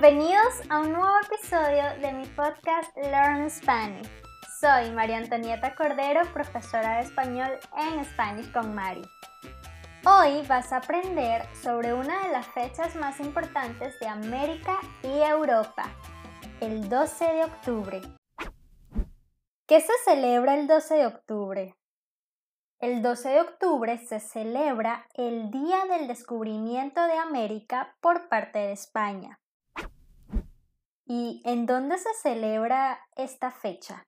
[0.00, 4.08] Bienvenidos a un nuevo episodio de mi podcast Learn Spanish.
[4.58, 9.02] Soy María Antonieta Cordero, profesora de español en Spanish con Mari.
[10.06, 15.90] Hoy vas a aprender sobre una de las fechas más importantes de América y Europa,
[16.62, 18.00] el 12 de octubre.
[19.66, 21.76] ¿Qué se celebra el 12 de octubre?
[22.78, 28.72] El 12 de octubre se celebra el Día del Descubrimiento de América por parte de
[28.72, 29.39] España.
[31.12, 34.06] ¿Y en dónde se celebra esta fecha?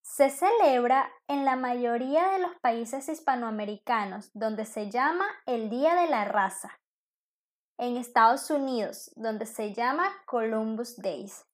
[0.00, 6.08] Se celebra en la mayoría de los países hispanoamericanos, donde se llama el Día de
[6.08, 6.80] la Raza.
[7.76, 11.44] En Estados Unidos, donde se llama Columbus Days.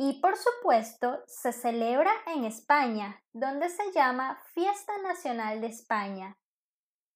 [0.00, 6.36] Y por supuesto, se celebra en España, donde se llama Fiesta Nacional de España.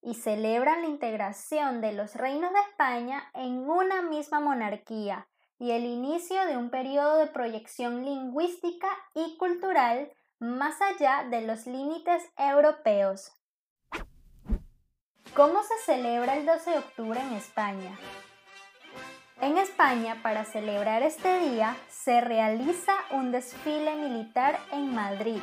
[0.00, 5.84] Y celebran la integración de los reinos de España en una misma monarquía, y el
[5.84, 13.32] inicio de un periodo de proyección lingüística y cultural más allá de los límites europeos.
[15.34, 17.98] ¿Cómo se celebra el 12 de octubre en España?
[19.40, 25.40] En España, para celebrar este día, se realiza un desfile militar en Madrid,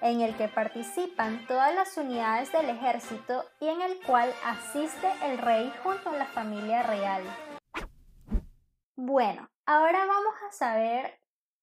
[0.00, 5.38] en el que participan todas las unidades del ejército y en el cual asiste el
[5.38, 7.22] rey junto a la familia real.
[9.04, 11.18] Bueno, ahora vamos a saber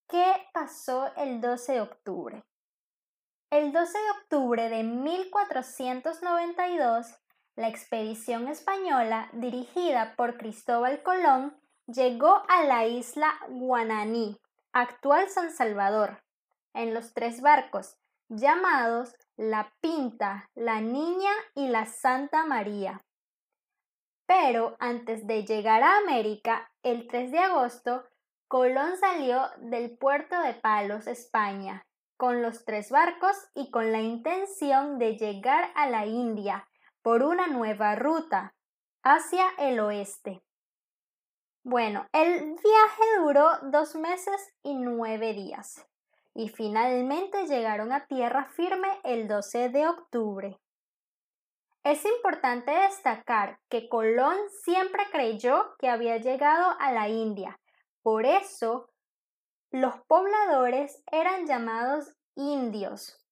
[0.10, 2.44] qué pasó el 12 de octubre.
[3.50, 7.16] El 12 de octubre de 1492,
[7.56, 14.38] la expedición española dirigida por Cristóbal Colón llegó a la isla Guananí,
[14.74, 16.22] actual San Salvador,
[16.74, 17.96] en los tres barcos
[18.28, 23.02] llamados La Pinta, La Niña y la Santa María.
[24.30, 28.04] Pero antes de llegar a América, el 3 de agosto,
[28.48, 31.82] Colón salió del puerto de Palos, España,
[32.16, 36.68] con los tres barcos y con la intención de llegar a la India
[37.02, 38.54] por una nueva ruta
[39.02, 40.44] hacia el oeste.
[41.64, 45.88] Bueno, el viaje duró dos meses y nueve días
[46.36, 50.60] y finalmente llegaron a tierra firme el 12 de octubre.
[51.90, 57.60] Es importante destacar que Colón siempre creyó que había llegado a la India.
[58.04, 58.92] Por eso,
[59.72, 63.26] los pobladores eran llamados indios.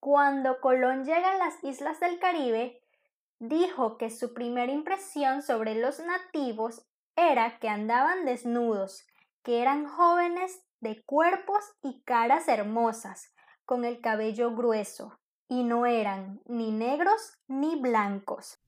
[0.00, 2.80] Cuando Colón llega a las islas del Caribe,
[3.38, 9.06] dijo que su primera impresión sobre los nativos era que andaban desnudos,
[9.42, 13.34] que eran jóvenes de cuerpos y caras hermosas,
[13.66, 18.60] con el cabello grueso, y no eran ni negros ni blancos.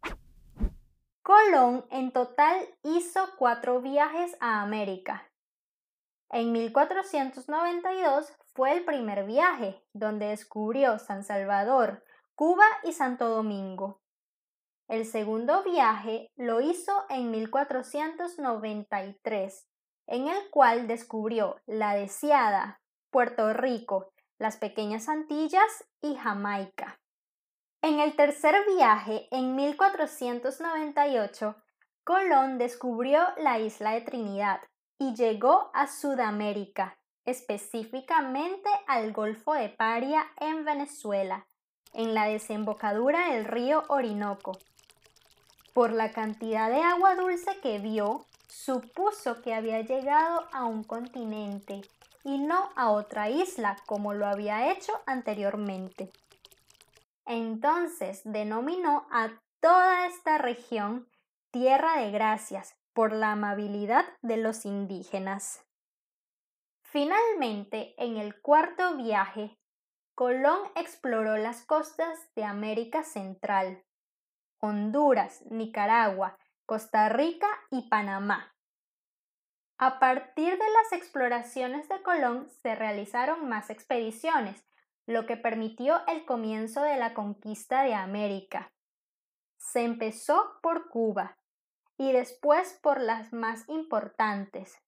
[1.23, 5.31] Colón en total hizo cuatro viajes a América.
[6.31, 12.05] En 1492 fue el primer viaje, donde descubrió San Salvador,
[12.35, 14.01] Cuba y Santo Domingo.
[14.89, 19.69] El segundo viaje lo hizo en 1493,
[20.09, 22.81] en el cual descubrió la deseada
[23.11, 26.99] Puerto Rico, las Pequeñas Antillas y Jamaica.
[27.83, 31.55] En el tercer viaje, en 1498,
[32.05, 34.61] Colón descubrió la isla de Trinidad
[34.99, 41.47] y llegó a Sudamérica, específicamente al Golfo de Paria en Venezuela,
[41.93, 44.57] en la desembocadura del río Orinoco.
[45.75, 51.83] Por la cantidad de agua dulce que vio, supuso que había llegado a un continente
[52.25, 56.11] y no a otra isla como lo había hecho anteriormente.
[57.27, 61.09] Entonces denominó a toda esta región
[61.51, 65.65] Tierra de Gracias por la amabilidad de los indígenas.
[66.83, 69.57] Finalmente, en el cuarto viaje,
[70.15, 73.85] Colón exploró las costas de América Central,
[74.59, 76.37] Honduras, Nicaragua,
[76.67, 78.55] Costa Rica y Panamá.
[79.83, 84.63] A partir de las exploraciones de Colón se realizaron más expediciones,
[85.07, 88.75] lo que permitió el comienzo de la conquista de América.
[89.57, 91.39] Se empezó por Cuba
[91.97, 94.79] y después por las más importantes,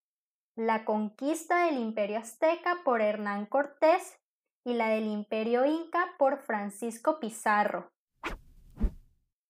[0.56, 4.21] la conquista del imperio azteca por Hernán Cortés
[4.62, 7.91] y la del imperio inca por Francisco Pizarro.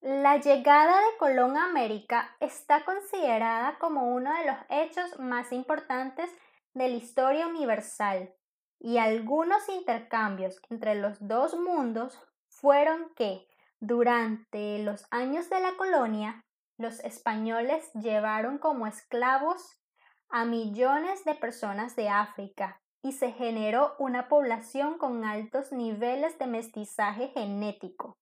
[0.03, 6.29] La llegada de Colón a América está considerada como uno de los hechos más importantes
[6.75, 8.35] de la historia universal
[8.81, 13.47] y algunos intercambios entre los dos mundos fueron que,
[13.79, 16.45] durante los años de la colonia,
[16.79, 19.81] los españoles llevaron como esclavos
[20.29, 26.49] a millones de personas de África y se generó una población con altos niveles de
[26.49, 28.19] mestizaje genético.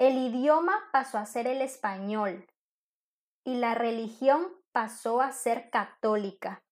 [0.00, 2.46] El idioma pasó a ser el español
[3.44, 6.62] y la religión pasó a ser católica.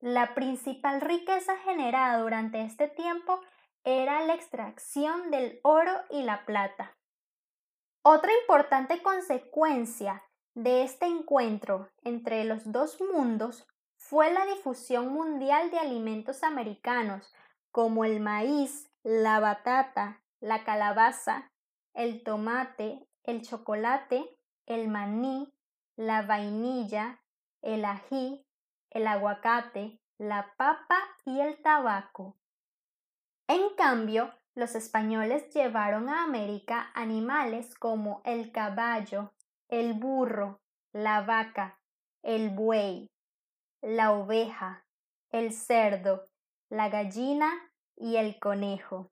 [0.00, 3.42] La principal riqueza generada durante este tiempo
[3.84, 6.96] era la extracción del oro y la plata.
[8.02, 13.66] Otra importante consecuencia de este encuentro entre los dos mundos
[13.98, 17.34] fue la difusión mundial de alimentos americanos
[17.70, 21.49] como el maíz, la batata, la calabaza,
[21.94, 25.52] el tomate, el chocolate, el maní,
[25.96, 27.20] la vainilla,
[27.62, 28.46] el ají,
[28.90, 32.36] el aguacate, la papa y el tabaco.
[33.48, 39.32] En cambio, los españoles llevaron a América animales como el caballo,
[39.68, 40.60] el burro,
[40.92, 41.80] la vaca,
[42.22, 43.10] el buey,
[43.80, 44.84] la oveja,
[45.30, 46.24] el cerdo,
[46.68, 47.50] la gallina
[47.96, 49.10] y el conejo.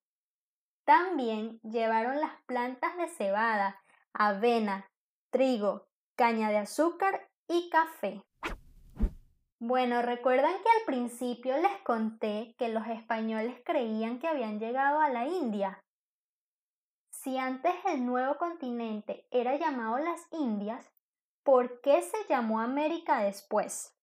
[0.88, 3.78] También llevaron las plantas de cebada,
[4.14, 4.88] avena,
[5.28, 5.86] trigo,
[6.16, 8.22] caña de azúcar y café.
[9.58, 15.10] Bueno, recuerdan que al principio les conté que los españoles creían que habían llegado a
[15.10, 15.78] la India.
[17.10, 20.90] Si antes el nuevo continente era llamado las Indias,
[21.42, 23.94] ¿por qué se llamó América después?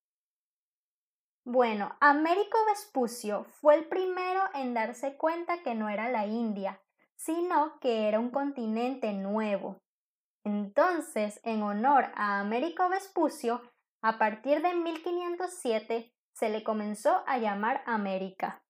[1.47, 6.81] Bueno, Américo Vespucio fue el primero en darse cuenta que no era la India,
[7.15, 9.79] sino que era un continente nuevo.
[10.43, 13.61] Entonces, en honor a Américo Vespucio,
[14.01, 18.63] a partir de 1507 se le comenzó a llamar América.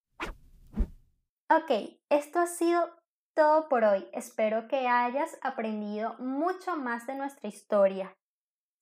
[1.49, 2.89] Ok, esto ha sido
[3.33, 4.05] todo por hoy.
[4.11, 8.17] Espero que hayas aprendido mucho más de nuestra historia.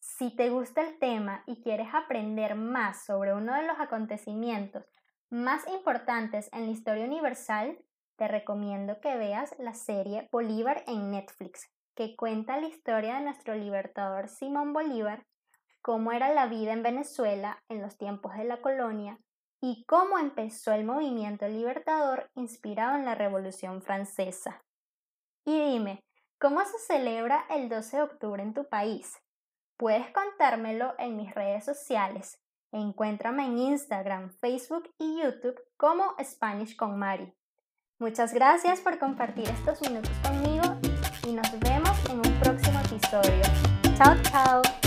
[0.05, 4.83] Si te gusta el tema y quieres aprender más sobre uno de los acontecimientos
[5.29, 7.79] más importantes en la historia universal,
[8.17, 13.55] te recomiendo que veas la serie Bolívar en Netflix, que cuenta la historia de nuestro
[13.55, 15.25] libertador Simón Bolívar
[15.81, 19.17] cómo era la vida en Venezuela en los tiempos de la colonia
[19.61, 24.65] y cómo empezó el movimiento libertador inspirado en la Revolución Francesa.
[25.45, 26.03] Y dime,
[26.41, 29.22] ¿cómo se celebra el 12 de octubre en tu país?
[29.83, 32.39] Puedes contármelo en mis redes sociales.
[32.71, 37.35] Encuéntrame en Instagram, Facebook y YouTube como Spanish con.
[37.99, 40.63] Muchas gracias por compartir estos minutos conmigo
[41.27, 43.41] y nos vemos en un próximo episodio.
[43.97, 44.82] Chao, chao.